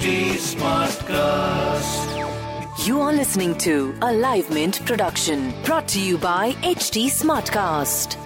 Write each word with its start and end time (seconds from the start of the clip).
Smartcast. 0.00 1.76
You 2.86 3.02
are 3.02 3.12
listening 3.12 3.54
to 3.58 3.94
a 4.00 4.10
Live 4.10 4.48
Mint 4.50 4.80
production 4.86 5.52
brought 5.62 5.86
to 5.88 6.00
you 6.00 6.16
by 6.16 6.52
HT 6.62 7.10
Smartcast. 7.10 8.16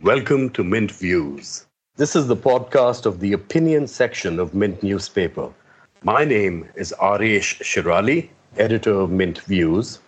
Welcome 0.00 0.48
to 0.50 0.64
Mint 0.64 0.90
Views. 0.90 1.66
This 1.96 2.16
is 2.16 2.26
the 2.28 2.36
podcast 2.36 3.04
of 3.04 3.20
the 3.20 3.34
opinion 3.34 3.86
section 3.86 4.38
of 4.40 4.54
Mint 4.54 4.82
newspaper. 4.82 5.50
My 6.02 6.24
name 6.24 6.66
is 6.76 6.94
Aresh 6.98 7.60
Shirali, 7.60 8.30
editor 8.56 8.94
of 8.94 9.10
Mint 9.10 9.40
Views. 9.40 9.98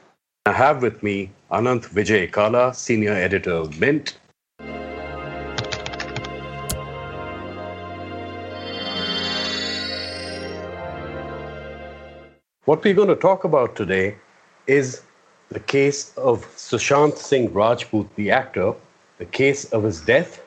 I 0.47 0.53
have 0.53 0.81
with 0.81 1.03
me 1.03 1.33
Ananth 1.51 1.91
Vijay 1.91 2.33
Kala, 2.33 2.73
senior 2.73 3.13
editor 3.13 3.53
of 3.53 3.79
Mint, 3.79 4.17
What 12.65 12.85
we're 12.85 12.95
going 12.95 13.09
to 13.09 13.17
talk 13.17 13.43
about 13.43 13.75
today 13.75 14.15
is 14.69 15.03
the 15.49 15.59
case 15.59 16.17
of 16.17 16.47
Sushant 16.55 17.17
Singh 17.17 17.53
Rajput, 17.53 18.15
the 18.15 18.31
actor, 18.31 18.75
the 19.19 19.25
case 19.25 19.65
of 19.73 19.83
his 19.83 20.01
death, 20.01 20.41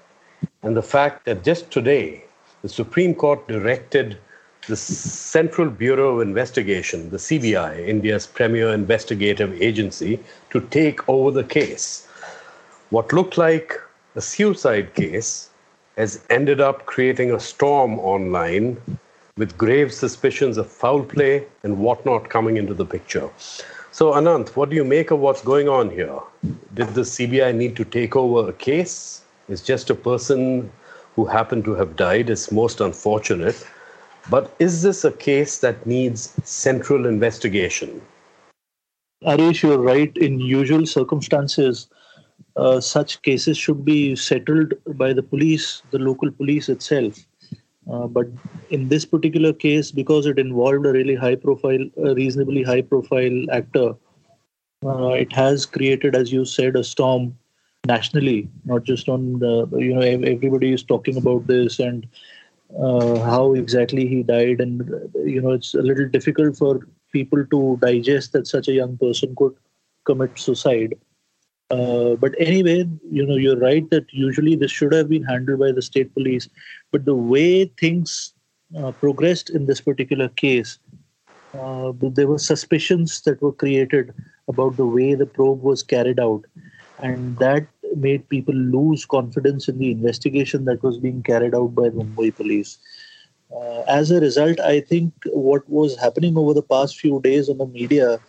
and 0.64 0.78
the 0.78 0.82
fact 0.82 1.26
that 1.26 1.44
just 1.44 1.72
today 1.72 2.24
the 2.62 2.70
Supreme 2.70 3.16
Court 3.16 3.46
directed 3.50 4.18
the 4.66 4.78
Central 4.78 5.70
Bureau 5.70 6.16
of 6.16 6.22
Investigation, 6.26 7.10
the 7.10 7.18
CBI, 7.18 7.86
India's 7.86 8.28
premier 8.28 8.70
investigative 8.70 9.62
agency, 9.62 10.18
to 10.52 10.62
take 10.62 11.10
over 11.10 11.32
the 11.32 11.44
case. 11.44 12.08
What 12.92 13.12
looked 13.12 13.38
like 13.38 13.74
a 14.16 14.22
suicide 14.22 14.94
case 14.94 15.50
has 15.98 16.24
ended 16.30 16.62
up 16.62 16.86
creating 16.86 17.34
a 17.34 17.42
storm 17.42 18.00
online 18.00 18.78
with 19.38 19.58
grave 19.58 19.92
suspicions 19.92 20.58
of 20.58 20.66
foul 20.72 21.04
play 21.04 21.46
and 21.64 21.78
whatnot 21.78 22.30
coming 22.30 22.56
into 22.56 22.74
the 22.74 22.86
picture. 22.86 23.30
So, 23.92 24.14
Ananth, 24.14 24.56
what 24.56 24.70
do 24.70 24.78
you 24.78 24.86
make 24.86 25.12
of 25.12 25.20
what's 25.20 25.42
going 25.42 25.68
on 25.68 25.90
here? 25.90 26.22
Did 26.74 26.94
the 26.94 27.02
CBI 27.02 27.54
need 27.54 27.76
to 27.76 27.84
take 27.84 28.16
over 28.16 28.48
a 28.48 28.54
case? 28.54 29.24
It's 29.50 29.62
just 29.62 29.90
a 29.90 29.96
person 29.96 30.72
who 31.18 31.26
happened 31.26 31.66
to 31.66 31.76
have 31.76 31.98
died 31.98 32.30
It's 32.30 32.50
most 32.50 32.80
unfortunate. 32.80 33.68
But 34.30 34.56
is 34.60 34.84
this 34.84 35.04
a 35.04 35.12
case 35.12 35.58
that 35.58 35.86
needs 35.86 36.34
central 36.46 37.06
investigation? 37.06 38.02
Aresh, 39.26 39.64
you're 39.64 39.80
right. 39.80 40.16
In 40.16 40.40
usual 40.40 40.86
circumstances, 40.86 41.90
uh, 42.56 42.80
such 42.80 43.22
cases 43.22 43.58
should 43.58 43.84
be 43.84 44.16
settled 44.16 44.76
by 44.94 45.12
the 45.12 45.24
police, 45.24 45.82
the 45.92 46.00
local 46.00 46.32
police 46.32 46.70
itself. 46.70 47.18
Uh, 47.92 48.08
but 48.08 48.28
in 48.72 48.90
this 48.90 49.06
particular 49.06 49.54
case, 49.54 49.92
because 49.92 50.26
it 50.26 50.40
involved 50.40 50.86
a 50.86 50.92
really 50.92 51.16
high 51.16 51.36
profile, 51.36 51.86
a 52.04 52.16
reasonably 52.16 52.64
high 52.64 52.82
profile 52.82 53.46
actor, 53.52 53.94
uh, 54.86 55.10
it 55.10 55.32
has 55.32 55.66
created, 55.66 56.16
as 56.16 56.32
you 56.32 56.46
said, 56.46 56.76
a 56.76 56.84
storm 56.84 57.38
nationally, 57.86 58.50
not 58.66 58.84
just 58.84 59.08
on 59.08 59.40
the, 59.40 59.68
you 59.78 59.94
know, 59.94 60.02
everybody 60.02 60.74
is 60.74 60.84
talking 60.84 61.18
about 61.18 61.46
this 61.48 61.80
and 61.80 62.08
uh, 62.80 63.20
how 63.20 63.54
exactly 63.54 64.08
he 64.08 64.24
died. 64.24 64.60
And, 64.62 64.90
you 65.24 65.42
know, 65.42 65.52
it's 65.52 65.76
a 65.76 65.82
little 65.82 66.08
difficult 66.10 66.58
for 66.58 66.80
people 67.12 67.46
to 67.46 67.78
digest 67.82 68.34
that 68.34 68.48
such 68.48 68.68
a 68.68 68.74
young 68.74 68.98
person 68.98 69.36
could 69.36 69.56
commit 70.06 70.38
suicide. 70.38 70.96
Uh, 71.72 72.16
but 72.16 72.36
anyway, 72.40 72.88
you 73.12 73.26
know, 73.26 73.36
you're 73.36 73.58
right 73.58 73.90
that 73.90 74.06
usually 74.12 74.56
this 74.56 74.72
should 74.72 74.94
have 74.94 75.10
been 75.10 75.24
handled 75.24 75.60
by 75.60 75.72
the 75.72 75.82
state 75.82 76.14
police. 76.14 76.48
But 76.92 77.06
the 77.06 77.16
way 77.16 77.66
things 77.80 78.34
uh, 78.78 78.92
progressed 78.92 79.50
in 79.50 79.66
this 79.66 79.82
particular 79.82 80.30
case, 80.30 80.78
uh, 81.58 81.92
there 82.00 82.28
were 82.28 82.38
suspicions 82.38 83.22
that 83.22 83.42
were 83.42 83.52
created 83.52 84.14
about 84.48 84.78
the 84.78 84.86
way 84.86 85.16
the 85.16 85.26
probe 85.26 85.62
was 85.64 85.82
carried 85.82 86.20
out. 86.20 86.46
And 87.00 87.38
that 87.40 87.68
made 87.96 88.28
people 88.30 88.54
lose 88.54 89.06
confidence 89.06 89.68
in 89.68 89.80
the 89.80 89.92
investigation 89.92 90.66
that 90.66 90.84
was 90.84 90.98
being 90.98 91.24
carried 91.24 91.56
out 91.56 91.74
by 91.74 91.90
Mumbai 91.90 92.36
police. 92.36 92.78
Uh, 93.56 93.82
as 93.88 94.12
a 94.12 94.20
result, 94.20 94.60
I 94.60 94.82
think 94.82 95.14
what 95.28 95.68
was 95.70 95.98
happening 95.98 96.38
over 96.38 96.54
the 96.54 96.62
past 96.62 97.00
few 97.00 97.22
days 97.22 97.50
on 97.50 97.58
the 97.58 97.68
media 97.68 98.20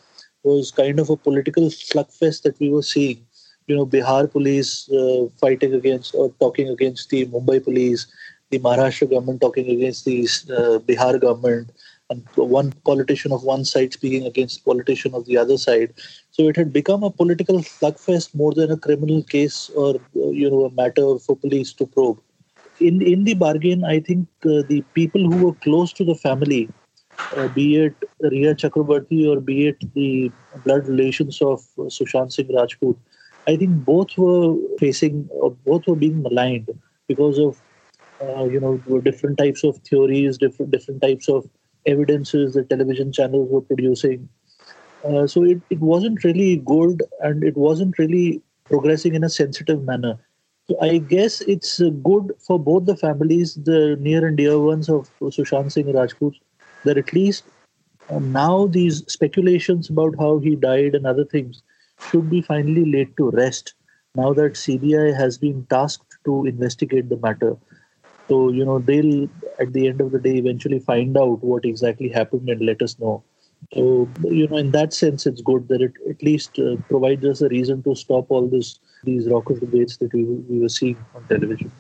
was 0.43 0.71
kind 0.71 1.01
of 1.01 1.11
a 1.11 1.17
political 1.17 1.65
slugfest 1.65 2.43
that 2.43 2.59
we 2.61 2.71
were 2.71 2.83
seeing. 2.83 3.26
You 3.67 3.77
know, 3.77 3.87
Bihar 3.87 4.31
police 4.31 4.89
uh, 4.91 5.27
fighting 5.41 5.75
against 5.75 6.15
or 6.15 6.31
talking 6.41 6.69
against 6.69 7.11
the 7.11 7.27
Mumbai 7.27 7.63
police, 7.65 8.07
the 8.51 8.59
Maharashtra 8.59 9.11
government 9.11 9.41
talking 9.41 9.69
against 9.69 10.05
the 10.05 10.23
uh, 10.57 10.79
Bihar 10.89 11.21
government, 11.21 11.73
and 12.11 12.23
one 12.37 12.73
politician 12.85 13.33
of 13.33 13.43
one 13.43 13.65
side 13.65 13.93
speaking 13.93 14.27
against 14.27 14.65
politician 14.65 15.15
of 15.15 15.25
the 15.27 15.37
other 15.37 15.57
side. 15.59 15.93
So 16.31 16.49
it 16.49 16.57
had 16.57 16.73
become 16.73 17.03
a 17.03 17.11
political 17.11 17.59
slugfest 17.61 18.35
more 18.35 18.53
than 18.53 18.71
a 18.71 18.77
criminal 18.77 19.23
case 19.23 19.71
or 19.71 19.97
uh, 19.97 20.29
you 20.43 20.51
know 20.51 20.65
a 20.67 20.71
matter 20.73 21.19
for 21.19 21.37
police 21.37 21.73
to 21.75 21.87
probe. 21.87 22.21
In 22.81 23.03
in 23.03 23.25
the 23.25 23.35
bargain, 23.35 23.85
I 23.85 24.01
think 24.01 24.29
uh, 24.45 24.63
the 24.69 24.83
people 24.95 25.23
who 25.31 25.47
were 25.47 25.55
close 25.67 25.93
to 25.95 26.05
the 26.05 26.15
family 26.15 26.69
uh, 27.37 27.49
be 27.49 27.77
it 27.77 27.95
Rhea 28.21 28.55
Chakraborty 28.55 29.27
or 29.29 29.41
be 29.41 29.69
it 29.69 29.79
the 29.95 30.31
blood 30.65 30.87
relations 30.87 31.41
of 31.43 31.61
uh, 31.79 31.83
Sushant 31.99 32.33
Singh 32.33 32.55
Rajput, 32.55 32.97
I 33.47 33.57
think 33.57 33.85
both 33.85 34.17
were 34.17 34.57
facing, 34.79 35.29
or 35.31 35.53
both 35.65 35.87
were 35.87 35.97
being 35.97 36.23
maligned 36.23 36.69
because 37.09 37.39
of, 37.39 37.61
uh, 38.21 38.45
you 38.45 38.61
know, 38.61 38.79
different 39.01 39.39
types 39.39 39.63
of 39.63 39.79
theories, 39.79 40.39
different 40.39 40.73
different 40.73 41.01
types 41.01 41.29
of 41.29 41.49
evidences 41.87 42.55
that 42.55 42.69
television 42.69 43.13
channels 43.13 43.49
were 43.51 43.61
producing. 43.61 44.29
Uh, 45.05 45.27
so 45.27 45.45
it, 45.45 45.61
it 45.71 45.79
wasn't 45.79 46.25
really 46.25 46.57
good 46.57 47.03
and 47.21 47.45
it 47.45 47.57
wasn't 47.57 47.97
really 47.99 48.43
progressing 48.65 49.15
in 49.15 49.23
a 49.23 49.29
sensitive 49.29 49.85
manner. 49.85 50.19
So 50.69 50.77
I 50.81 50.99
guess 50.99 51.43
it's 51.43 51.81
uh, 51.81 51.91
good 51.91 52.33
for 52.45 52.59
both 52.59 52.87
the 52.87 52.97
families, 52.97 53.55
the 53.55 53.97
near 54.01 54.27
and 54.27 54.37
dear 54.37 54.59
ones 54.59 54.89
of 54.89 55.09
Sushant 55.21 55.71
Singh 55.71 55.93
Rajput, 55.93 56.35
that 56.85 56.99
at 56.99 57.13
least 57.13 57.45
uh, 58.11 58.19
now 58.19 58.67
these 58.67 59.05
speculations 59.07 59.89
about 59.89 60.15
how 60.19 60.39
he 60.39 60.57
died 60.57 60.97
and 60.97 61.07
other 61.07 61.25
things 61.25 61.63
should 62.01 62.31
be 62.31 62.43
finally 62.43 62.85
laid 62.91 63.17
to 63.17 63.31
rest 63.31 63.75
now 64.15 64.33
that 64.33 64.53
CBI 64.55 65.15
has 65.17 65.39
been 65.39 65.67
tasked 65.69 66.17
to 66.25 66.47
investigate 66.47 67.09
the 67.09 67.19
matter. 67.19 67.57
So, 68.29 68.51
you 68.51 68.65
know, 68.65 68.79
they'll 68.79 69.29
at 69.61 69.73
the 69.73 69.89
end 69.89 70.01
of 70.01 70.11
the 70.11 70.19
day 70.19 70.37
eventually 70.37 70.81
find 70.81 71.17
out 71.17 71.45
what 71.45 71.65
exactly 71.65 72.09
happened 72.09 72.49
and 72.49 72.65
let 72.65 72.83
us 72.83 72.99
know. 72.99 73.23
So, 73.75 74.09
you 74.25 74.49
know, 74.49 74.57
in 74.57 74.71
that 74.73 74.93
sense, 74.93 75.27
it's 75.27 75.41
good 75.41 75.69
that 75.69 75.81
it 75.81 75.93
at 76.09 76.23
least 76.23 76.59
uh, 76.59 76.77
provides 76.89 77.25
us 77.25 77.41
a 77.41 77.49
reason 77.49 77.83
to 77.85 77.95
stop 77.95 78.27
all 78.31 78.47
this 78.47 78.79
these 79.05 79.29
raucous 79.29 79.61
debates 79.61 79.97
that 79.99 80.13
we, 80.13 80.25
we 80.25 80.59
were 80.59 80.69
seeing 80.69 80.97
on 81.15 81.27
television. 81.29 81.71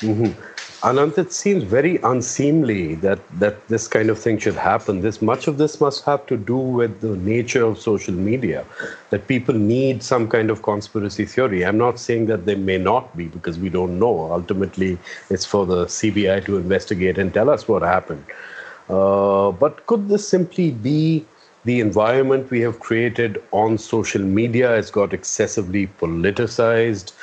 Mm-hmm. 0.00 0.63
Ananth, 0.84 1.16
it 1.16 1.32
seems 1.32 1.62
very 1.62 1.96
unseemly 2.02 2.94
that, 2.96 3.18
that 3.38 3.66
this 3.68 3.88
kind 3.88 4.10
of 4.10 4.18
thing 4.18 4.36
should 4.36 4.54
happen. 4.54 5.00
This 5.00 5.22
much 5.22 5.46
of 5.48 5.56
this 5.56 5.80
must 5.80 6.04
have 6.04 6.26
to 6.26 6.36
do 6.36 6.58
with 6.58 7.00
the 7.00 7.16
nature 7.16 7.64
of 7.64 7.78
social 7.80 8.12
media, 8.12 8.66
that 9.08 9.26
people 9.26 9.54
need 9.54 10.02
some 10.02 10.28
kind 10.28 10.50
of 10.50 10.60
conspiracy 10.60 11.24
theory. 11.24 11.64
I'm 11.64 11.78
not 11.78 11.98
saying 11.98 12.26
that 12.26 12.44
they 12.44 12.54
may 12.54 12.76
not 12.76 13.16
be 13.16 13.28
because 13.28 13.58
we 13.58 13.70
don't 13.70 13.98
know. 13.98 14.30
Ultimately, 14.30 14.98
it's 15.30 15.46
for 15.46 15.64
the 15.64 15.86
CBI 15.86 16.44
to 16.44 16.58
investigate 16.58 17.16
and 17.16 17.32
tell 17.32 17.48
us 17.48 17.66
what 17.66 17.80
happened. 17.80 18.26
Uh, 18.90 19.52
but 19.52 19.86
could 19.86 20.10
this 20.10 20.28
simply 20.28 20.70
be 20.72 21.24
the 21.64 21.80
environment 21.80 22.50
we 22.50 22.60
have 22.60 22.78
created 22.80 23.42
on 23.52 23.78
social 23.78 24.20
media 24.20 24.76
It's 24.76 24.90
got 24.90 25.14
excessively 25.14 25.86
politicized? 25.98 27.14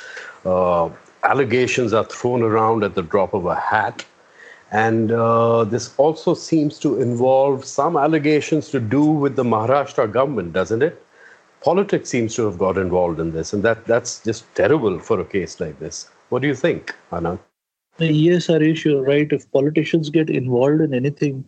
Uh, 0.44 0.90
allegations 1.24 1.94
are 1.94 2.04
thrown 2.06 2.42
around 2.42 2.84
at 2.84 2.96
the 2.96 3.02
drop 3.02 3.34
of 3.34 3.46
a 3.46 3.56
hat. 3.56 4.06
And 4.72 5.12
uh, 5.12 5.66
this 5.66 5.94
also 5.98 6.34
seems 6.34 6.80
to 6.80 7.02
involve 7.02 7.66
some 7.66 7.98
allegations 7.98 8.70
to 8.70 8.80
do 8.80 9.04
with 9.04 9.36
the 9.36 9.44
Maharashtra 9.44 10.12
government, 10.12 10.54
doesn't 10.54 10.82
it? 10.82 11.04
Politics 11.62 12.10
seems 12.10 12.36
to 12.36 12.46
have 12.46 12.58
got 12.58 12.78
involved 12.78 13.20
in 13.20 13.32
this, 13.34 13.54
and 13.54 13.62
that, 13.64 13.86
that's 13.86 14.24
just 14.24 14.46
terrible 14.56 15.00
for 15.00 15.20
a 15.20 15.26
case 15.26 15.60
like 15.60 15.78
this. 15.80 16.10
What 16.30 16.42
do 16.42 16.48
you 16.48 16.56
think, 16.56 16.96
Anna? 17.12 17.38
Yes, 18.00 18.48
Harish, 18.48 18.86
you're 18.86 19.04
right. 19.04 19.28
If 19.32 19.52
politicians 19.52 20.10
get 20.10 20.30
involved 20.30 20.82
in 20.82 20.94
anything, 20.94 21.46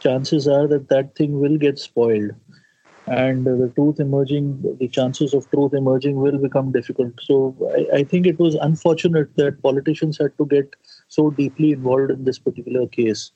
chances 0.00 0.46
are 0.46 0.66
that 0.68 0.88
that 0.88 1.14
thing 1.14 1.40
will 1.40 1.56
get 1.56 1.78
spoiled. 1.78 2.32
And 3.06 3.46
the 3.46 3.70
truth 3.74 4.00
emerging, 4.00 4.76
the 4.80 4.88
chances 4.88 5.34
of 5.34 5.50
truth 5.50 5.74
emerging 5.74 6.16
will 6.16 6.38
become 6.38 6.72
difficult. 6.72 7.12
So 7.20 7.54
I, 7.76 7.98
I 7.98 8.04
think 8.04 8.26
it 8.26 8.38
was 8.38 8.54
unfortunate 8.54 9.34
that 9.36 9.62
politicians 9.62 10.18
had 10.18 10.36
to 10.38 10.46
get 10.46 10.74
so 11.08 11.30
deeply 11.30 11.72
involved 11.72 12.10
in 12.10 12.24
this 12.24 12.38
particular 12.38 12.86
case. 12.86 13.30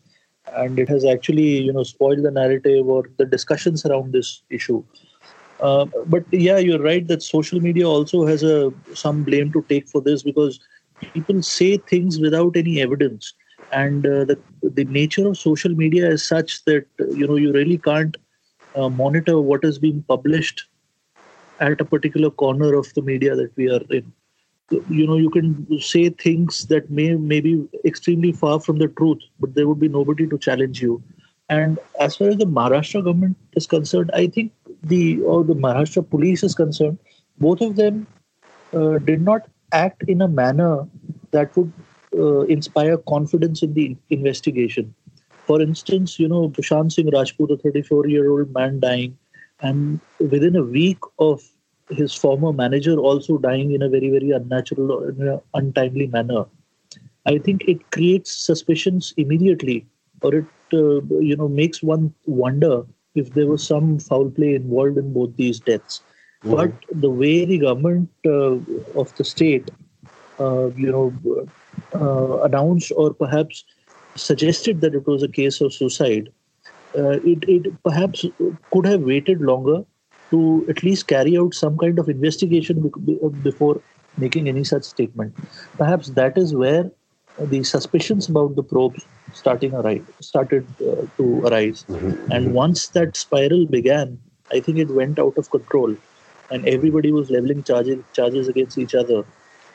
And 0.55 0.79
it 0.79 0.88
has 0.88 1.05
actually, 1.05 1.61
you 1.62 1.73
know, 1.73 1.82
spoiled 1.82 2.23
the 2.23 2.31
narrative 2.31 2.87
or 2.88 3.05
the 3.19 3.26
discussions 3.26 3.85
around 3.85 4.12
this 4.12 4.43
issue. 4.50 4.82
Uh, 5.61 5.87
but 6.06 6.25
yeah, 6.31 6.59
you're 6.59 6.82
right 6.82 7.06
that 7.09 7.23
social 7.23 7.61
media 7.61 7.88
also 7.88 8.26
has 8.26 8.43
a 8.43 8.73
some 8.94 9.25
blame 9.25 9.53
to 9.53 9.65
take 9.69 9.88
for 9.88 10.00
this 10.00 10.23
because 10.23 10.61
people 11.12 11.43
say 11.43 11.79
things 11.79 12.20
without 12.20 12.56
any 12.56 12.81
evidence 12.81 13.35
and 13.73 14.06
uh, 14.06 14.25
the 14.25 14.38
the 14.62 14.85
nature 14.85 15.26
of 15.26 15.37
social 15.37 15.75
media 15.75 16.09
is 16.09 16.23
such 16.26 16.65
that 16.65 16.87
you 17.11 17.26
know 17.26 17.37
you 17.37 17.53
really 17.53 17.79
can't 17.79 18.17
uh, 18.78 18.88
monitor 18.88 19.40
what 19.40 19.64
is 19.64 19.78
being 19.78 20.02
published 20.08 20.64
at 21.60 21.80
a 21.80 21.84
particular 21.84 22.30
corner 22.30 22.75
of 22.75 22.92
the 22.94 23.02
media 23.02 23.34
that 23.34 23.56
we 23.56 23.70
are 23.70 23.82
in 23.90 24.12
you 24.88 25.06
know 25.06 25.16
you 25.16 25.30
can 25.30 25.80
say 25.80 26.08
things 26.10 26.66
that 26.72 26.90
may 26.90 27.14
may 27.14 27.40
be 27.40 27.52
extremely 27.84 28.32
far 28.32 28.60
from 28.60 28.78
the 28.78 28.88
truth 29.00 29.22
but 29.40 29.54
there 29.54 29.66
would 29.69 29.80
be 29.80 29.88
nobody 29.88 30.26
to 30.26 30.38
challenge 30.46 30.82
you 30.82 31.02
and 31.48 31.78
as 32.06 32.16
far 32.16 32.28
as 32.28 32.36
the 32.36 32.50
maharashtra 32.58 33.02
government 33.04 33.36
is 33.62 33.66
concerned 33.66 34.10
i 34.22 34.26
think 34.26 34.52
the 34.82 35.02
or 35.22 35.42
the 35.52 35.58
maharashtra 35.66 36.04
police 36.16 36.44
is 36.50 36.54
concerned 36.54 36.98
both 37.46 37.62
of 37.69 37.76
them 37.76 38.06
uh, 38.74 38.98
did 38.98 39.22
not 39.22 39.48
act 39.72 40.02
in 40.08 40.22
a 40.22 40.28
manner 40.28 40.86
that 41.31 41.56
would 41.56 41.72
uh, 42.16 42.40
inspire 42.42 42.96
confidence 42.96 43.62
in 43.62 43.74
the 43.74 43.96
investigation. 44.10 44.94
For 45.48 45.62
instance, 45.62 46.18
you 46.20 46.28
know, 46.28 46.50
Sushant 46.50 46.92
Singh 46.92 47.10
Rajput, 47.10 47.50
a 47.50 47.56
34 47.56 48.06
year 48.08 48.30
old 48.30 48.52
man 48.52 48.80
dying, 48.80 49.16
and 49.60 49.98
within 50.20 50.56
a 50.56 50.62
week 50.62 50.98
of 51.18 51.42
his 51.90 52.14
former 52.14 52.52
manager 52.52 52.96
also 52.98 53.38
dying 53.38 53.72
in 53.72 53.80
a 53.80 53.88
very, 53.88 54.10
very 54.10 54.30
unnatural, 54.30 54.92
or 54.92 55.42
untimely 55.54 56.06
manner. 56.08 56.44
I 57.24 57.38
think 57.38 57.64
it 57.66 57.90
creates 57.92 58.30
suspicions 58.30 59.14
immediately, 59.16 59.86
or 60.20 60.34
it, 60.34 60.44
uh, 60.74 61.00
you 61.30 61.36
know, 61.36 61.48
makes 61.48 61.82
one 61.82 62.12
wonder 62.26 62.84
if 63.14 63.32
there 63.32 63.46
was 63.46 63.66
some 63.66 63.98
foul 63.98 64.30
play 64.30 64.54
involved 64.54 64.98
in 64.98 65.14
both 65.14 65.34
these 65.36 65.60
deaths. 65.60 66.02
Mm-hmm. 66.44 66.56
But 66.56 67.00
the 67.00 67.10
way 67.10 67.46
the 67.46 67.58
government 67.58 68.10
uh, 68.26 68.58
of 69.00 69.16
the 69.16 69.24
state, 69.24 69.70
uh, 70.38 70.66
you 70.76 70.92
know, 70.92 71.40
uh, 71.94 72.42
announced 72.42 72.92
or 72.94 73.14
perhaps 73.14 73.64
suggested 74.20 74.81
that 74.81 74.94
it 74.94 75.06
was 75.06 75.23
a 75.23 75.29
case 75.29 75.61
of 75.61 75.73
suicide, 75.73 76.31
uh, 76.97 77.20
it, 77.20 77.44
it 77.49 77.82
perhaps 77.82 78.25
could 78.73 78.87
have 78.87 79.03
waited 79.03 79.41
longer 79.41 79.85
to 80.31 80.67
at 80.69 80.82
least 80.82 81.06
carry 81.06 81.38
out 81.38 81.55
some 81.55 81.79
kind 81.79 81.99
of 81.99 82.09
investigation 82.09 82.93
before 83.43 83.81
making 84.19 84.49
any 84.49 84.65
such 84.65 84.85
statement. 84.85 85.35
Perhaps 85.76 86.09
that 86.11 86.37
is 86.37 86.55
where 86.55 86.91
the 87.38 87.62
suspicions 87.62 88.29
about 88.29 88.56
the 88.56 88.62
probes 88.62 89.05
starting 89.32 89.75
arise, 89.75 90.03
started 90.20 90.67
uh, 90.81 91.06
to 91.17 91.47
arise. 91.47 91.85
Mm-hmm. 91.88 92.32
And 92.32 92.55
once 92.55 92.88
that 92.88 93.17
spiral 93.17 93.67
began, 93.67 94.19
I 94.50 94.61
think 94.61 94.79
it 94.79 94.88
went 94.88 95.19
out 95.19 95.37
of 95.38 95.50
control 95.50 95.94
and 96.50 96.67
everybody 96.67 97.12
was 97.12 97.31
leveling 97.31 97.62
charges 97.62 98.03
charges 98.12 98.49
against 98.49 98.79
each 98.79 98.94
other. 98.94 99.23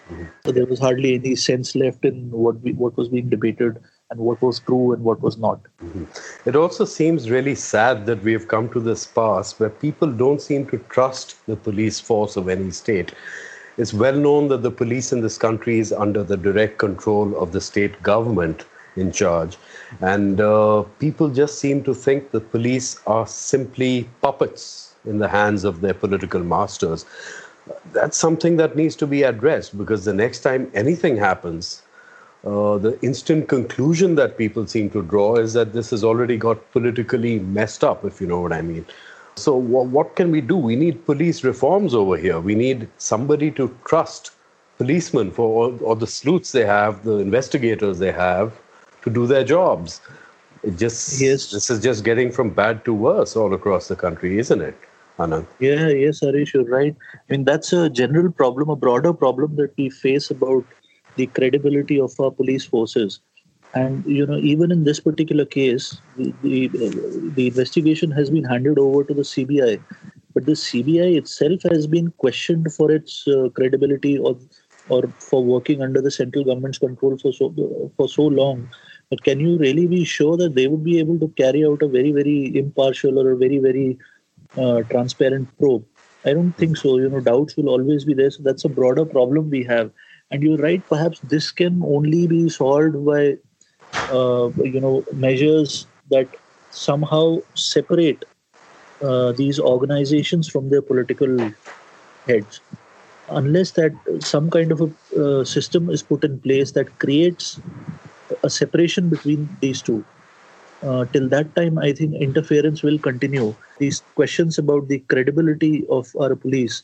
Mm-hmm. 0.10 0.26
So 0.46 0.52
there 0.52 0.66
was 0.66 0.80
hardly 0.80 1.16
any 1.16 1.36
sense 1.36 1.76
left 1.76 2.04
in 2.04 2.30
what 2.32 2.60
we, 2.62 2.74
what 2.74 2.98
was 2.98 3.10
being 3.10 3.30
debated 3.30 3.80
and 4.10 4.20
what 4.20 4.42
was 4.42 4.60
true 4.60 4.94
and 4.94 5.04
what 5.04 5.22
was 5.22 5.38
not. 5.38 5.60
Mm-hmm. 5.84 6.50
It 6.50 6.56
also 6.56 6.86
seems 6.86 7.30
really 7.30 7.56
sad 7.56 8.06
that 8.06 8.22
we 8.24 8.34
have 8.34 8.48
come 8.48 8.70
to 8.70 8.80
this 8.80 9.06
pass 9.06 9.60
where 9.60 9.70
people 9.70 10.12
don't 10.12 10.42
seem 10.42 10.66
to 10.68 10.78
trust 10.90 11.46
the 11.46 11.56
police 11.56 12.00
force 12.00 12.38
of 12.38 12.48
any 12.48 12.72
state. 12.72 13.14
It's 13.78 13.94
well 13.94 14.16
known 14.16 14.50
that 14.50 14.62
the 14.62 14.70
police 14.72 15.12
in 15.12 15.22
this 15.22 15.38
country 15.38 15.80
is 15.80 15.92
under 15.92 16.24
the 16.24 16.38
direct 16.38 16.78
control 16.78 17.36
of 17.38 17.54
the 17.54 17.62
state 17.62 18.02
government 18.04 18.66
in 18.96 19.12
charge. 19.12 19.58
And 20.02 20.40
uh, 20.40 20.84
people 21.00 21.30
just 21.30 21.58
seem 21.60 21.84
to 21.84 21.96
think 21.96 22.30
the 22.30 22.40
police 22.40 23.00
are 23.08 23.26
simply 23.26 24.10
puppets 24.22 24.94
in 25.06 25.18
the 25.18 25.28
hands 25.28 25.64
of 25.64 25.82
their 25.82 25.94
political 25.94 26.42
masters. 26.42 27.06
That's 27.92 28.18
something 28.18 28.58
that 28.58 28.76
needs 28.76 28.96
to 28.98 29.08
be 29.08 29.24
addressed 29.24 29.76
because 29.78 30.06
the 30.06 30.14
next 30.14 30.42
time 30.42 30.70
anything 30.76 31.18
happens, 31.18 31.82
uh, 32.46 32.78
the 32.78 33.00
instant 33.02 33.48
conclusion 33.48 34.16
that 34.16 34.38
people 34.38 34.68
seem 34.68 34.90
to 34.90 35.02
draw 35.02 35.36
is 35.36 35.54
that 35.54 35.72
this 35.72 35.92
has 35.92 36.04
already 36.04 36.36
got 36.36 36.72
politically 36.72 37.40
messed 37.40 37.84
up, 37.84 38.04
if 38.04 38.20
you 38.20 38.28
know 38.28 38.42
what 38.42 38.52
I 38.52 38.62
mean. 38.62 38.86
So, 39.36 39.62
w- 39.62 39.90
what 39.90 40.16
can 40.16 40.30
we 40.30 40.42
do? 40.42 40.58
We 40.58 40.76
need 40.76 41.06
police 41.06 41.44
reforms 41.44 41.94
over 41.94 42.18
here. 42.18 42.40
We 42.40 42.56
need 42.56 42.90
somebody 42.98 43.50
to 43.52 43.76
trust 43.86 44.32
policemen 44.78 45.32
for 45.32 45.48
all, 45.64 45.78
all 45.84 45.96
the 45.96 46.08
sleuths 46.08 46.52
they 46.52 46.66
have, 46.66 47.04
the 47.04 47.18
investigators 47.18 48.00
they 48.00 48.12
have 48.12 48.54
to 49.04 49.10
do 49.10 49.26
their 49.26 49.44
jobs. 49.44 50.02
It 50.64 50.78
just 50.78 51.22
yes. 51.22 51.52
this 51.52 51.70
is 51.70 51.82
just 51.82 52.04
getting 52.04 52.32
from 52.32 52.50
bad 52.50 52.86
to 52.86 52.94
worse 52.94 53.36
all 53.36 53.54
across 53.54 53.88
the 53.88 53.96
country, 53.96 54.38
isn't 54.40 54.62
it? 54.62 54.78
Anand. 55.20 55.46
Yeah, 55.60 55.90
yes, 55.90 56.22
Harish, 56.22 56.54
you're 56.54 56.64
right. 56.66 56.96
I 57.14 57.32
mean, 57.32 57.44
that's 57.44 57.72
a 57.72 57.90
general 57.90 58.32
problem, 58.32 58.70
a 58.70 58.76
broader 58.76 59.14
problem 59.14 59.56
that 59.58 59.74
we 59.78 59.90
face 59.90 60.32
about 60.32 60.66
the 61.16 61.28
credibility 61.28 62.00
of 62.00 62.20
our 62.20 62.32
police 62.32 62.66
forces. 62.66 63.20
And 63.76 64.06
you 64.06 64.26
know, 64.26 64.38
even 64.38 64.72
in 64.72 64.84
this 64.84 65.00
particular 65.00 65.46
case, 65.46 65.98
the 66.18 66.34
the, 66.44 67.32
the 67.36 67.48
investigation 67.48 68.12
has 68.12 68.30
been 68.30 68.44
handed 68.44 68.78
over 68.78 69.04
to 69.04 69.14
the 69.14 69.24
CBI, 69.24 69.82
but 70.34 70.46
the 70.46 70.52
CBI 70.52 71.18
itself 71.18 71.62
has 71.72 71.88
been 71.88 72.12
questioned 72.12 72.72
for 72.74 72.92
its 72.92 73.28
uh, 73.28 73.50
credibility 73.56 74.18
or 74.18 74.38
or 74.90 75.04
for 75.20 75.44
working 75.44 75.82
under 75.82 76.02
the 76.02 76.12
central 76.12 76.44
government's 76.44 76.78
control 76.78 77.18
for 77.18 77.34
so 77.34 77.54
for 77.98 78.08
so 78.08 78.24
long. 78.24 78.70
But 79.10 79.24
can 79.24 79.40
you 79.40 79.58
really 79.58 79.88
be 79.88 80.04
sure 80.06 80.38
that 80.38 80.56
they 80.56 80.68
would 80.68 80.84
be 80.84 81.00
able 81.00 81.20
to 81.20 81.28
carry 81.30 81.66
out 81.66 81.82
a 81.82 81.88
very 81.88 82.12
very 82.12 82.56
impartial 82.56 83.20
or 83.20 83.32
a 83.32 83.38
very 83.38 83.58
very 83.58 83.98
uh, 84.58 84.84
transparent 84.84 85.50
probe. 85.58 85.86
I 86.26 86.34
don't 86.34 86.54
think 86.54 86.78
so. 86.78 86.98
You 86.98 87.10
know, 87.10 87.20
doubts 87.20 87.58
will 87.58 87.70
always 87.70 88.06
be 88.06 88.14
there. 88.14 88.32
So 88.32 88.44
that's 88.44 88.66
a 88.66 88.70
broader 88.70 89.06
problem 89.06 89.50
we 89.50 89.64
have. 89.64 89.92
And 90.34 90.42
you're 90.42 90.58
right. 90.58 90.84
Perhaps 90.90 91.20
this 91.20 91.52
can 91.52 91.84
only 91.84 92.26
be 92.26 92.50
solved 92.50 93.06
by, 93.06 93.38
uh, 94.10 94.50
you 94.64 94.82
know, 94.82 95.06
measures 95.14 95.86
that 96.10 96.28
somehow 96.72 97.38
separate 97.54 98.26
uh, 99.04 99.34
these 99.34 99.60
organizations 99.60 100.50
from 100.50 100.72
their 100.72 100.82
political 100.82 101.38
heads. 102.26 102.62
Unless 103.30 103.72
that 103.74 103.94
some 104.22 104.50
kind 104.50 104.72
of 104.72 104.82
a 104.82 104.90
uh, 105.24 105.46
system 105.46 105.92
is 105.92 106.02
put 106.02 106.24
in 106.24 106.40
place 106.40 106.72
that 106.72 106.98
creates 106.98 107.60
a 108.42 108.50
separation 108.50 109.10
between 109.10 109.48
these 109.62 109.84
two, 109.84 110.04
uh, 110.82 111.06
till 111.14 111.30
that 111.30 111.56
time, 111.56 111.78
I 111.78 111.94
think 111.94 112.16
interference 112.16 112.82
will 112.82 112.98
continue. 112.98 113.54
These 113.78 114.02
questions 114.16 114.58
about 114.58 114.88
the 114.88 114.98
credibility 114.98 115.86
of 115.92 116.12
our 116.20 116.36
police 116.36 116.84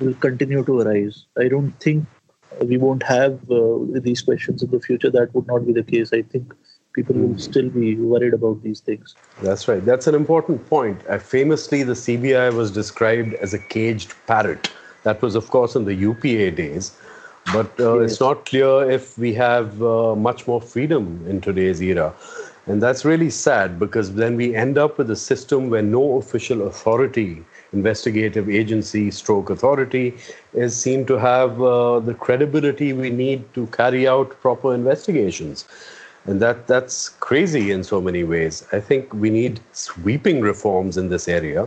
will 0.00 0.14
continue 0.14 0.64
to 0.64 0.80
arise. 0.80 1.26
I 1.38 1.46
don't 1.46 1.72
think 1.80 2.04
we 2.62 2.76
won't 2.76 3.02
have 3.02 3.34
uh, 3.50 3.78
these 4.00 4.22
questions 4.22 4.62
in 4.62 4.70
the 4.70 4.80
future. 4.80 5.10
That 5.10 5.34
would 5.34 5.46
not 5.46 5.66
be 5.66 5.72
the 5.72 5.82
case. 5.82 6.12
I 6.12 6.22
think 6.22 6.54
people 6.92 7.14
will 7.14 7.28
hmm. 7.28 7.38
still 7.38 7.68
be 7.68 7.96
worried 7.96 8.34
about 8.34 8.62
these 8.62 8.80
things. 8.80 9.14
That's 9.42 9.68
right. 9.68 9.84
That's 9.84 10.06
an 10.06 10.14
important 10.14 10.68
point. 10.68 11.00
Uh, 11.08 11.18
famously, 11.18 11.82
the 11.82 11.92
CBI 11.92 12.52
was 12.54 12.70
described 12.70 13.34
as 13.34 13.54
a 13.54 13.58
caged 13.58 14.14
parrot. 14.26 14.70
That 15.04 15.22
was, 15.22 15.34
of 15.34 15.48
course, 15.50 15.76
in 15.76 15.84
the 15.84 15.94
UPA 15.94 16.52
days. 16.52 16.96
But 17.52 17.80
uh, 17.80 18.00
yes. 18.00 18.12
it's 18.12 18.20
not 18.20 18.44
clear 18.44 18.90
if 18.90 19.16
we 19.16 19.32
have 19.34 19.82
uh, 19.82 20.14
much 20.14 20.46
more 20.46 20.60
freedom 20.60 21.24
in 21.28 21.40
today's 21.40 21.80
era. 21.80 22.12
And 22.68 22.82
that's 22.82 23.02
really 23.02 23.30
sad 23.30 23.78
because 23.78 24.12
then 24.12 24.36
we 24.36 24.54
end 24.54 24.76
up 24.76 24.98
with 24.98 25.10
a 25.10 25.16
system 25.16 25.70
where 25.70 25.80
no 25.80 26.18
official 26.18 26.66
authority, 26.66 27.42
investigative 27.72 28.50
agency, 28.50 29.10
stroke 29.10 29.48
authority, 29.48 30.14
is 30.52 30.76
seen 30.76 31.06
to 31.06 31.14
have 31.14 31.62
uh, 31.62 31.98
the 32.00 32.12
credibility 32.12 32.92
we 32.92 33.08
need 33.08 33.42
to 33.54 33.66
carry 33.68 34.06
out 34.06 34.38
proper 34.42 34.74
investigations. 34.74 35.66
And 36.26 36.42
that, 36.42 36.66
that's 36.66 37.08
crazy 37.08 37.70
in 37.70 37.84
so 37.84 38.02
many 38.02 38.22
ways. 38.22 38.66
I 38.70 38.80
think 38.80 39.14
we 39.14 39.30
need 39.30 39.60
sweeping 39.72 40.42
reforms 40.42 40.98
in 40.98 41.08
this 41.08 41.26
area. 41.26 41.66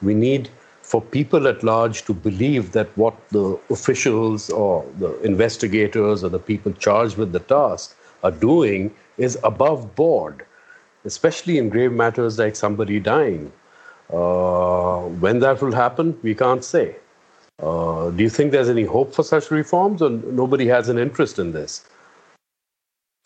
We 0.00 0.14
need 0.14 0.48
for 0.82 1.02
people 1.02 1.48
at 1.48 1.64
large 1.64 2.04
to 2.04 2.14
believe 2.14 2.70
that 2.70 2.96
what 2.96 3.16
the 3.30 3.58
officials 3.68 4.48
or 4.50 4.84
the 5.00 5.20
investigators 5.22 6.22
or 6.22 6.28
the 6.28 6.38
people 6.38 6.70
charged 6.74 7.16
with 7.16 7.32
the 7.32 7.40
task 7.40 7.96
are 8.26 8.34
doing 8.42 8.90
is 9.28 9.38
above 9.52 9.88
board, 10.02 10.44
especially 11.04 11.58
in 11.58 11.68
grave 11.68 11.92
matters 12.02 12.38
like 12.44 12.56
somebody 12.56 13.00
dying. 13.08 13.50
Uh, 14.12 15.00
when 15.24 15.40
that 15.40 15.60
will 15.62 15.72
happen, 15.72 16.16
we 16.22 16.34
can't 16.44 16.64
say. 16.64 16.86
Uh, 17.58 18.10
do 18.10 18.22
you 18.22 18.28
think 18.28 18.52
there's 18.52 18.68
any 18.68 18.84
hope 18.84 19.14
for 19.14 19.22
such 19.22 19.50
reforms, 19.50 20.02
or 20.02 20.10
nobody 20.10 20.66
has 20.66 20.88
an 20.88 20.98
interest 20.98 21.38
in 21.38 21.52
this? 21.52 21.84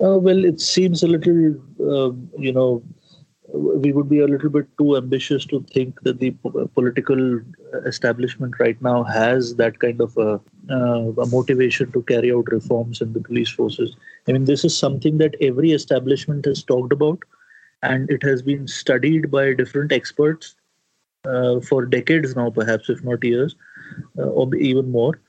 Uh, 0.02 0.16
well, 0.26 0.45
it 0.45 0.61
seems 0.61 1.02
a 1.02 1.07
little, 1.07 1.54
uh, 1.80 2.12
you 2.38 2.52
know, 2.52 2.83
we 3.52 3.92
would 3.92 4.09
be 4.09 4.21
a 4.21 4.26
little 4.26 4.49
bit 4.49 4.66
too 4.78 4.97
ambitious 4.97 5.45
to 5.45 5.64
think 5.73 6.00
that 6.02 6.21
the 6.21 6.30
political 6.75 7.40
establishment 7.85 8.54
right 8.61 8.80
now 8.80 9.02
has 9.02 9.57
that 9.57 9.80
kind 9.80 10.00
of 10.00 10.16
a, 10.16 10.40
uh, 10.71 11.12
a, 11.21 11.27
motivation 11.27 11.91
to 11.93 12.03
carry 12.03 12.33
out 12.33 12.50
reforms 12.50 13.00
in 13.00 13.12
the 13.12 13.21
police 13.21 13.50
forces. 13.50 13.97
I 14.29 14.33
mean, 14.33 14.45
this 14.45 14.65
is 14.65 14.77
something 14.77 15.19
that 15.19 15.35
every 15.41 15.73
establishment 15.73 16.45
has 16.45 16.62
talked 16.62 16.93
about, 16.93 17.19
and 17.83 18.11
it 18.11 18.23
has 18.23 18.43
been 18.43 18.67
studied 18.69 19.31
by 19.31 19.55
different 19.55 19.93
experts 19.93 20.55
uh, 21.27 21.61
for 21.61 21.87
decades 21.87 22.37
now, 22.37 22.50
perhaps 22.50 22.89
if 22.89 23.03
not 23.05 23.25
years, 23.25 23.57
uh, 24.19 24.23
or 24.23 24.55
even 24.55 24.91
more. 24.91 25.21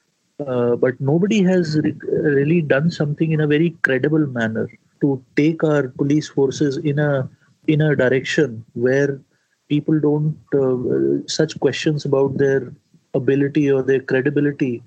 Uh, 0.47 0.75
but 0.75 0.99
nobody 0.99 1.43
has 1.43 1.77
re- 1.79 1.95
really 2.09 2.61
done 2.61 2.89
something 2.89 3.31
in 3.31 3.41
a 3.41 3.47
very 3.47 3.71
credible 3.83 4.25
manner 4.27 4.69
to 5.01 5.23
take 5.35 5.63
our 5.63 5.89
police 5.89 6.29
forces 6.29 6.77
in 6.77 6.99
a 6.99 7.29
in 7.67 7.81
a 7.81 7.95
direction 7.95 8.65
where 8.73 9.21
people 9.69 9.99
don't 9.99 10.35
uh, 10.53 11.21
such 11.27 11.59
questions 11.59 12.05
about 12.05 12.37
their 12.37 12.73
ability 13.13 13.71
or 13.71 13.83
their 13.83 13.99
credibility 13.99 14.81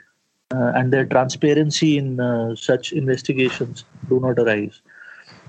and 0.50 0.92
their 0.92 1.06
transparency 1.06 1.96
in 1.98 2.20
uh, 2.20 2.54
such 2.54 2.92
investigations 2.92 3.84
do 4.08 4.20
not 4.20 4.38
arise 4.38 4.80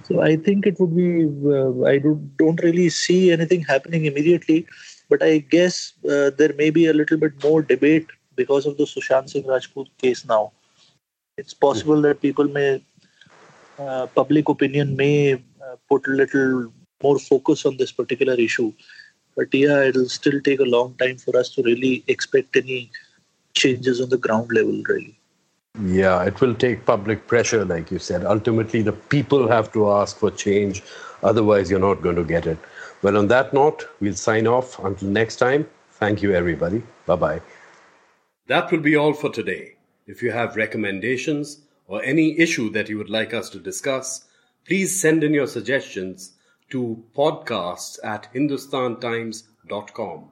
so 0.03 0.21
i 0.21 0.35
think 0.35 0.65
it 0.65 0.79
would 0.79 0.95
be 0.95 1.25
uh, 1.55 1.83
i 1.83 1.97
do, 1.97 2.19
don't 2.37 2.61
really 2.63 2.89
see 2.89 3.31
anything 3.31 3.61
happening 3.61 4.05
immediately 4.05 4.65
but 5.09 5.21
i 5.21 5.37
guess 5.37 5.93
uh, 6.09 6.29
there 6.37 6.53
may 6.53 6.69
be 6.69 6.85
a 6.87 6.93
little 6.93 7.17
bit 7.17 7.33
more 7.43 7.61
debate 7.61 8.07
because 8.35 8.65
of 8.65 8.77
the 8.77 8.83
sushant 8.83 9.29
singh 9.29 9.47
rajput 9.47 9.87
case 9.97 10.25
now 10.25 10.51
it's 11.37 11.53
possible 11.53 12.01
that 12.01 12.21
people 12.21 12.47
may 12.47 12.83
uh, 13.79 14.07
public 14.07 14.47
opinion 14.47 14.95
may 14.95 15.37
put 15.89 16.07
a 16.07 16.11
little 16.11 16.71
more 17.03 17.19
focus 17.19 17.65
on 17.65 17.77
this 17.77 17.91
particular 17.91 18.33
issue. 18.33 18.71
But 19.35 19.53
yeah, 19.53 19.81
it'll 19.81 20.09
still 20.09 20.39
take 20.41 20.59
a 20.59 20.71
long 20.75 20.95
time 20.95 21.17
for 21.17 21.37
us 21.37 21.49
to 21.55 21.63
really 21.63 22.03
expect 22.07 22.55
any 22.55 22.91
changes 23.55 23.99
on 23.99 24.09
the 24.09 24.17
ground 24.17 24.51
level, 24.51 24.81
really. 24.87 25.17
Yeah, 25.83 26.23
it 26.23 26.39
will 26.39 26.55
take 26.55 26.85
public 26.85 27.27
pressure, 27.27 27.65
like 27.65 27.91
you 27.91 27.99
said. 27.99 28.23
Ultimately, 28.23 28.81
the 28.81 28.93
people 28.93 29.47
have 29.49 29.73
to 29.73 29.91
ask 29.91 30.17
for 30.17 30.31
change, 30.31 30.83
otherwise, 31.23 31.69
you're 31.69 31.79
not 31.79 32.01
going 32.01 32.15
to 32.15 32.23
get 32.23 32.45
it. 32.47 32.57
Well, 33.01 33.17
on 33.17 33.27
that 33.27 33.53
note, 33.53 33.89
we'll 33.99 34.15
sign 34.15 34.47
off. 34.47 34.79
Until 34.79 35.09
next 35.09 35.35
time, 35.35 35.67
thank 35.91 36.21
you, 36.21 36.33
everybody. 36.33 36.81
Bye 37.05 37.15
bye. 37.15 37.41
That 38.47 38.71
will 38.71 38.79
be 38.79 38.95
all 38.95 39.13
for 39.13 39.29
today. 39.29 39.75
If 40.07 40.21
you 40.21 40.31
have 40.31 40.55
recommendations 40.55 41.61
or 41.87 42.01
any 42.03 42.39
issue 42.39 42.69
that 42.71 42.89
you 42.89 42.97
would 42.97 43.09
like 43.09 43.33
us 43.33 43.49
to 43.49 43.59
discuss, 43.59 44.25
please 44.65 45.01
send 45.01 45.23
in 45.23 45.33
your 45.33 45.47
suggestions 45.47 46.33
to 46.69 47.03
podcasts 47.15 47.99
at 48.03 48.33
hindustantimes.com. 48.33 50.31